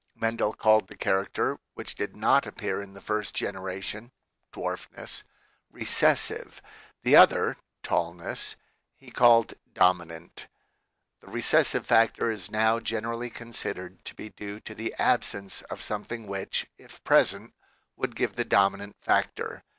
Mendel 0.15 0.53
called 0.55 0.87
the 0.87 0.97
character, 0.97 1.59
which 1.75 1.93
did 1.93 2.15
not 2.15 2.47
appear 2.47 2.81
in 2.81 2.95
the 2.95 2.99
first 3.01 3.35
generation 3.35 4.11
(dwarfness), 4.51 5.21
"recessive"; 5.69 6.59
the 7.03 7.15
other 7.15 7.55
(tall 7.83 8.15
ness) 8.15 8.55
he 8.95 9.11
called 9.11 9.53
"dominant." 9.73 10.47
The 11.19 11.27
recessive 11.29 11.85
factor 11.85 12.31
is 12.31 12.49
now 12.49 12.79
generally 12.79 13.29
considered 13.29 14.03
to 14.05 14.15
be 14.15 14.29
due 14.29 14.59
to 14.61 14.73
the 14.73 14.95
absence 14.97 15.61
of 15.69 15.83
something 15.83 16.25
which, 16.25 16.65
if 16.79 17.03
present, 17.03 17.53
would 17.95 18.15
give 18.15 18.35
the 18.35 18.43
dominant 18.43 18.95
factor. 19.03 19.63